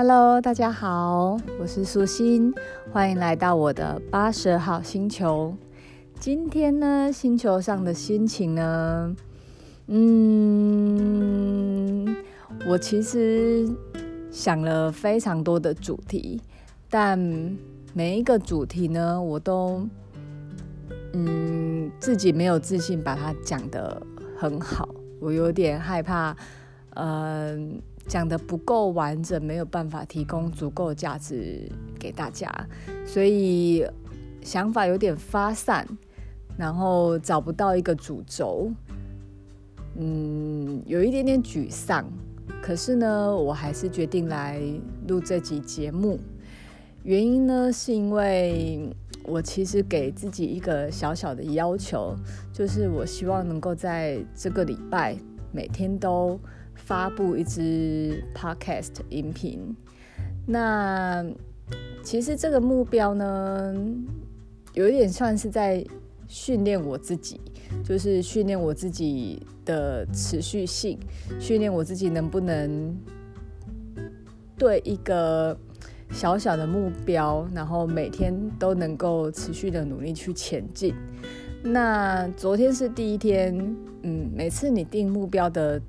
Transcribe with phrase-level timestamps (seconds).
[0.00, 2.54] Hello，大家好，我是苏心，
[2.92, 5.52] 欢迎来到我的八十号星球。
[6.20, 9.16] 今天呢，星球上的心情呢，
[9.88, 10.06] 嗯，
[12.68, 13.68] 我其实
[14.30, 16.40] 想了非常多的主题，
[16.88, 17.18] 但
[17.92, 19.84] 每一个主题呢，我都
[21.12, 24.00] 嗯自己没有自信把它讲得
[24.36, 24.88] 很好，
[25.18, 26.36] 我有点害怕，
[26.94, 32.50] 嗯、讲得不够完整，没有办法提供足够价值给大家，
[33.04, 33.86] 所以
[34.42, 35.86] 想法有点发散，
[36.56, 38.72] 然后找不到一个主轴，
[39.96, 42.04] 嗯，有一点点沮丧。
[42.62, 44.58] 可是呢，我还是决定来
[45.06, 46.18] 录这集节目。
[47.02, 48.88] 原因呢，是因为
[49.24, 52.16] 我其实给自己一个小小的要求，
[52.54, 55.14] 就是我希望能够在这个礼拜
[55.52, 56.40] 每天都。
[56.84, 59.76] 发布一支 podcast 音频，
[60.46, 61.22] 那
[62.02, 63.74] 其实这个目标呢，
[64.72, 65.84] 有一点算是在
[66.26, 67.38] 训练我自己，
[67.84, 70.98] 就是训练我自己的持续性，
[71.38, 72.96] 训练我自己能不能
[74.56, 75.54] 对一个
[76.10, 80.94] 小小的目标，然后每天都能够持续的努力去前进。
[81.62, 83.54] 那昨天是第一天，
[84.02, 85.82] 嗯，每次你定目标的。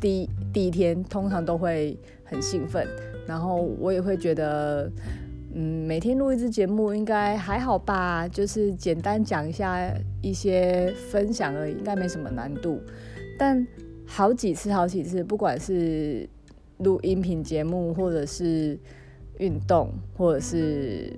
[0.00, 2.86] 第一第一天通常都会很兴奋，
[3.26, 4.90] 然后我也会觉得，
[5.54, 12.80] 嗯，每天录一支节目应该还好吧，就是简单讲一下一些分享而已，应该没什么难度。
[13.38, 13.66] 但
[14.06, 16.28] 好几次好几次，不管是
[16.78, 18.78] 录音频节目，或者是
[19.38, 21.12] 运动，或者是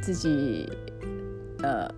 [0.00, 0.68] 自己
[1.62, 1.88] 呃。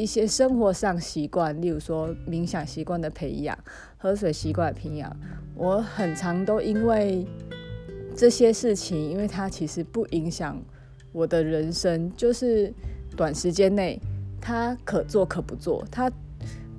[0.00, 3.56] 一些生活上习惯，例如说冥想习惯的培养、
[3.98, 5.14] 喝水习惯的培养，
[5.54, 7.26] 我很常都因为
[8.16, 10.58] 这些事情，因为它其实不影响
[11.12, 12.72] 我的人生，就是
[13.14, 14.00] 短时间内
[14.40, 15.84] 它可做可不做。
[15.90, 16.10] 它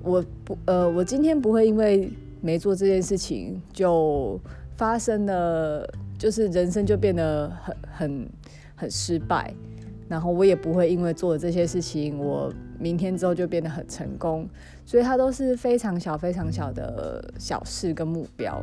[0.02, 4.36] 我不呃，我今天不会因为没做这件事情就
[4.74, 5.88] 发生了，
[6.18, 8.28] 就是人生就变得很很
[8.74, 9.54] 很失败。
[10.12, 14.46] 然后我也不会因为做了这些事情，我明天之后就变得很成功。
[14.84, 18.62] 所以它都是非常小、非常小的小事跟目标。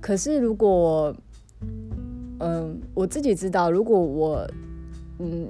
[0.00, 1.14] 可是如果，
[2.40, 4.44] 嗯，我自己知道，如果我，
[5.20, 5.46] 嗯，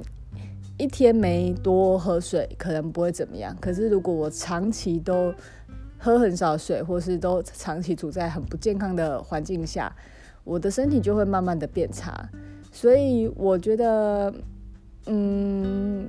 [0.76, 3.56] 一天没多喝水，可能不会怎么样。
[3.58, 5.32] 可是如果我长期都
[5.96, 9.90] 喝很少水，或是都长期处在很不健康的环境下，
[10.44, 12.28] 我的身体就会慢慢的变差。
[12.70, 14.30] 所以我觉得。
[15.06, 16.08] 嗯，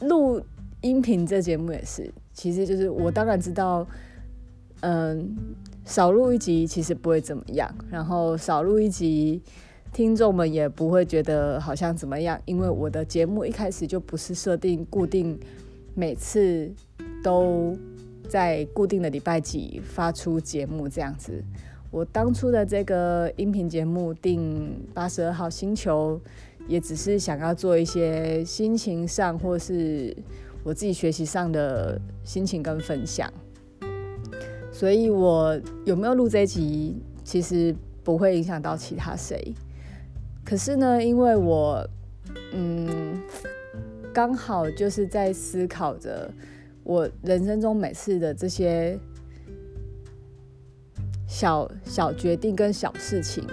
[0.00, 0.42] 录
[0.82, 3.86] 音频这节目也是，其实就是我当然知道，
[4.80, 5.34] 嗯，
[5.84, 9.40] 少录一集其实不会怎么样，然后少录一集，
[9.92, 15.40] 听众们也不会觉得好像怎么样，因为我的节目一开始就不是设定固定，
[15.94, 16.70] 每次
[17.22, 17.74] 都
[18.28, 21.42] 在固定的礼拜几发出节目这样子。
[21.90, 26.20] 我当初的这个音频节目定八十二号星球。
[26.68, 30.16] 也只是想要做一些心情上，或是
[30.64, 33.32] 我自己学习上的心情跟分享，
[34.72, 39.54] 所以我有没有录这一集，其实不会影响到其他谁。
[40.44, 41.88] 可是呢，因为我
[42.52, 43.20] 嗯，
[44.12, 46.30] 刚好就是在思考着
[46.82, 48.98] 我人生中每次的这些
[51.28, 53.44] 小小决定跟小事情。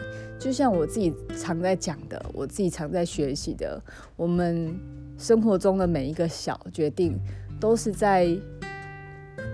[0.43, 3.81] 就像我自己常在讲的，我自己常在学习的，
[4.17, 4.77] 我们
[5.17, 7.17] 生活中的每一个小决定，
[7.61, 8.27] 都是在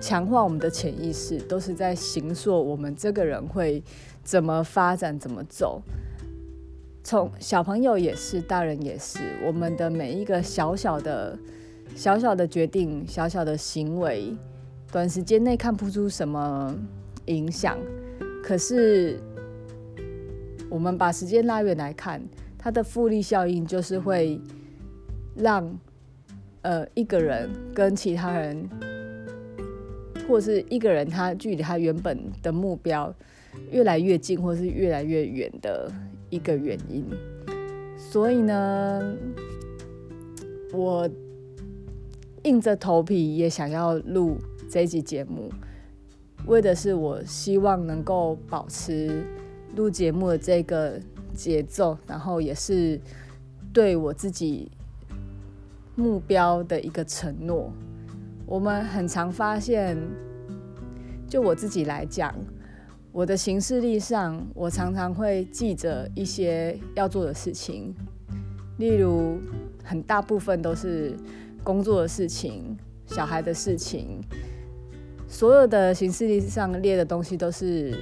[0.01, 3.83] 强化我们的潜意识，都是在形塑我们这个人会
[4.23, 5.79] 怎么发展、怎么走。
[7.03, 11.37] 从小朋友也是，大人也是，我们的每一个小小的、
[11.95, 14.33] 小小的决定、小小的行为，
[14.91, 16.75] 短时间内看不出什么
[17.25, 17.77] 影响，
[18.43, 19.19] 可是。
[20.69, 22.21] 我们把时间拉远来看，
[22.57, 24.39] 它的复利效应就是会
[25.35, 25.79] 让
[26.61, 28.69] 呃一个人跟其他人，
[30.27, 33.13] 或是一个人他距离他原本的目标
[33.71, 35.91] 越来越近，或是越来越远的
[36.29, 37.03] 一个原因。
[37.97, 39.15] 所以呢，
[40.71, 41.09] 我
[42.43, 44.37] 硬着头皮也想要录
[44.69, 45.49] 这一集节目，
[46.45, 49.23] 为的是我希望能够保持。
[49.75, 50.99] 录节目的这个
[51.33, 52.99] 节奏，然后也是
[53.71, 54.71] 对我自己
[55.95, 57.71] 目标的一个承诺。
[58.45, 59.97] 我们很常发现，
[61.27, 62.33] 就我自己来讲，
[63.11, 67.93] 我的行事历上，我常常会记着一些要做的事情，
[68.77, 69.39] 例如
[69.83, 71.15] 很大部分都是
[71.63, 72.75] 工作的事情、
[73.05, 74.19] 小孩的事情，
[75.27, 77.95] 所有的行事历上列的东西都是，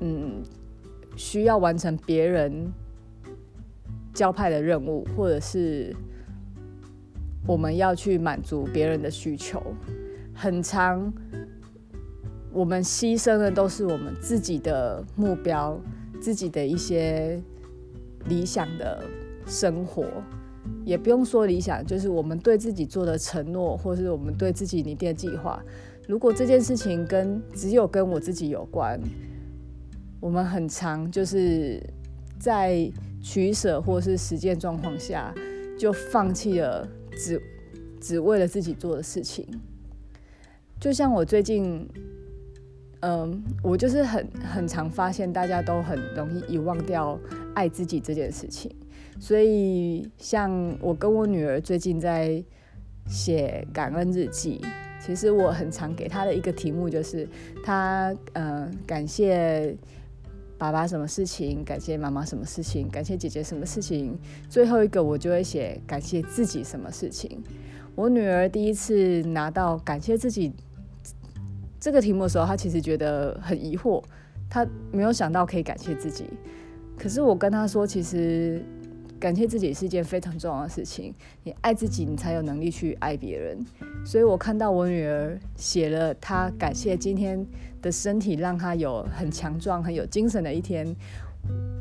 [0.00, 0.42] 嗯，
[1.16, 2.72] 需要完成别人
[4.12, 5.94] 交派的任务，或者是
[7.46, 9.62] 我们要去满足别人的需求，
[10.34, 11.12] 很长。
[12.52, 15.76] 我们牺牲的都是我们自己的目标，
[16.20, 17.42] 自己的一些
[18.26, 19.02] 理想的
[19.44, 20.06] 生活，
[20.84, 25.60] 也不用说理想，就是我们对自己做的承诺，或是我们对自己拟定的计划。
[26.06, 29.00] 如果这件事情跟只有跟我自己有关，
[30.24, 31.78] 我们很常就是
[32.38, 32.90] 在
[33.22, 35.34] 取舍或是实践状况下，
[35.78, 37.38] 就放弃了只
[38.00, 39.46] 只为了自己做的事情。
[40.80, 41.86] 就像我最近。
[43.06, 47.20] 嗯，我就是很很常发现，大家都很容易遗忘掉
[47.54, 48.74] 爱自己这件事情。
[49.20, 52.42] 所以，像我跟我女儿最近在
[53.06, 54.58] 写感恩日记，
[54.98, 57.28] 其实我很常给她的一个题目就是，
[57.62, 59.76] 她嗯感谢
[60.64, 64.18] 爸爸什么事情，感谢妈妈什么事情，感谢姐姐什么事情。
[64.48, 67.38] 最后一个我就会写感谢自己什么事情。
[67.94, 70.54] 我女儿第一次拿到感谢自己。
[71.78, 74.02] 这个题目的时候，她其实觉得很疑惑，
[74.48, 76.24] 她没有想到可以感谢自己。
[76.96, 78.64] 可是我跟她说，其实
[79.18, 81.14] 感谢自己是一件非常重要的事情。
[81.42, 83.64] 你爱自己，你才有能力去爱别人。
[84.04, 87.46] 所以我看到我女儿写了，她感谢今天
[87.80, 90.94] 的身体，让她有很强壮、很有精神的一天。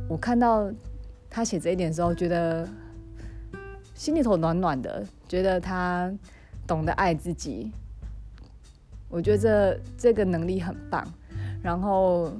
[0.07, 0.71] 我看到
[1.29, 2.67] 她写这一点的时候，觉得
[3.93, 6.13] 心里头暖暖的，觉得她
[6.65, 7.71] 懂得爱自己。
[9.09, 11.05] 我觉得这这个能力很棒，
[11.61, 12.33] 然后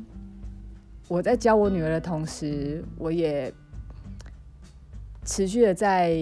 [1.07, 3.53] 我在教我女儿的同时，我也
[5.25, 6.15] 持续的在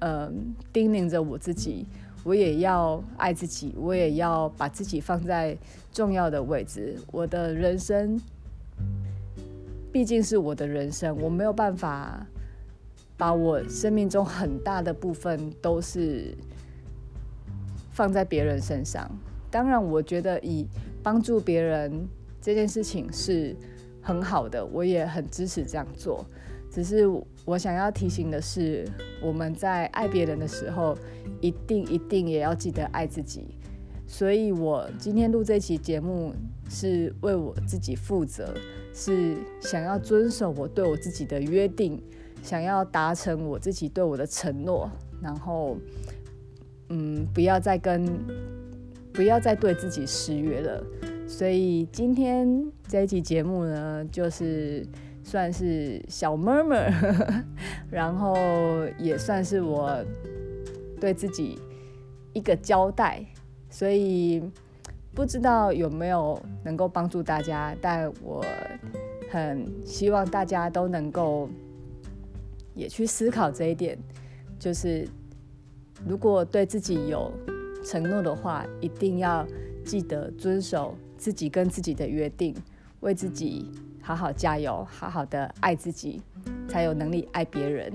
[0.00, 0.30] 呃
[0.72, 1.86] 叮咛着我自己，
[2.24, 5.56] 我也要爱自己，我也要把自己放在
[5.92, 6.96] 重要的位置。
[7.10, 8.20] 我的人生
[9.90, 12.26] 毕竟是我的人生，我没有办法
[13.16, 16.36] 把我生命中很大的部分都是
[17.92, 19.10] 放在别人身上。
[19.50, 20.66] 当然，我觉得以
[21.02, 22.06] 帮助别人
[22.42, 23.56] 这件事情是
[24.02, 26.22] 很好的，我也很支持这样做。
[26.76, 27.06] 只是
[27.46, 28.86] 我想要提醒的是，
[29.22, 30.94] 我们在爱别人的时候，
[31.40, 33.56] 一定一定也要记得爱自己。
[34.06, 36.34] 所以我今天录这期节目
[36.68, 38.52] 是为我自己负责，
[38.92, 41.98] 是想要遵守我对我自己的约定，
[42.42, 44.86] 想要达成我自己对我的承诺，
[45.22, 45.78] 然后，
[46.90, 48.06] 嗯，不要再跟。
[49.14, 50.84] 不要再对自己失约了。
[51.26, 54.86] 所以今天这一期节目呢，就是
[55.26, 56.76] 算是小妹妹
[57.90, 58.36] 然后
[58.96, 59.92] 也算是我
[61.00, 61.58] 对自己
[62.32, 63.20] 一个交代。
[63.68, 64.40] 所以
[65.12, 68.44] 不知道有没有能够帮助大家，但我
[69.28, 71.50] 很希望大家都能够
[72.72, 73.98] 也去思考这一点，
[74.60, 75.08] 就是
[76.06, 77.32] 如果对自己有。
[77.88, 79.46] 承诺的话，一定要
[79.84, 82.52] 记得遵守自己跟自己的约定，
[82.98, 83.70] 为自己
[84.06, 86.22] 好好加油，好好的爱自己，
[86.68, 87.92] 才有能力爱别人。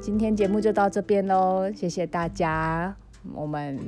[0.00, 2.96] 今天节目就到这边喽，谢谢大家，
[3.34, 3.78] 我们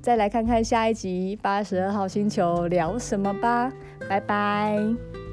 [0.00, 3.70] 再来看看下一集八十二号星球聊什么吧，
[4.08, 5.25] 拜拜。